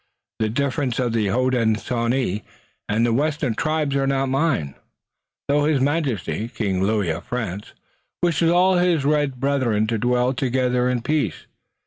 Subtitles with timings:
[0.39, 2.41] "The differences of the Hodenosaunee
[2.89, 4.73] and the western tribes are not mine,
[5.47, 7.73] though His Majesty, King Louis of France,
[8.23, 11.45] wishes all his red brethren to dwell together in peace.